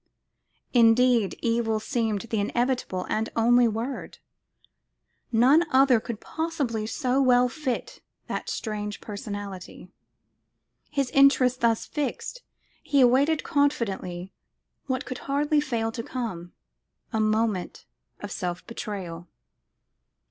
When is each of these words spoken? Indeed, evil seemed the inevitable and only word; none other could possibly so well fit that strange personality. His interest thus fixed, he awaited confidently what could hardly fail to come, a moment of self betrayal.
Indeed, 0.73 1.37
evil 1.43 1.79
seemed 1.79 2.21
the 2.21 2.39
inevitable 2.39 3.05
and 3.07 3.29
only 3.35 3.67
word; 3.67 4.17
none 5.31 5.63
other 5.71 5.99
could 5.99 6.19
possibly 6.19 6.87
so 6.87 7.21
well 7.21 7.47
fit 7.47 8.01
that 8.25 8.49
strange 8.49 8.99
personality. 8.99 9.89
His 10.89 11.11
interest 11.11 11.61
thus 11.61 11.85
fixed, 11.85 12.41
he 12.81 12.99
awaited 12.99 13.43
confidently 13.43 14.33
what 14.87 15.05
could 15.05 15.19
hardly 15.29 15.61
fail 15.61 15.91
to 15.91 16.01
come, 16.01 16.53
a 17.13 17.19
moment 17.19 17.85
of 18.21 18.31
self 18.31 18.65
betrayal. 18.65 19.27